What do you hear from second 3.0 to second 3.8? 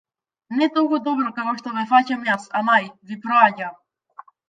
ви проаѓа.